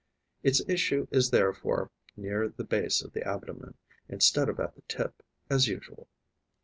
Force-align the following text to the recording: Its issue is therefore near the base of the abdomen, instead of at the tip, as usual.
Its 0.41 0.63
issue 0.67 1.05
is 1.11 1.29
therefore 1.29 1.91
near 2.17 2.49
the 2.49 2.63
base 2.63 3.03
of 3.03 3.13
the 3.13 3.23
abdomen, 3.23 3.75
instead 4.09 4.49
of 4.49 4.59
at 4.59 4.73
the 4.73 4.81
tip, 4.87 5.21
as 5.47 5.67
usual. 5.67 6.07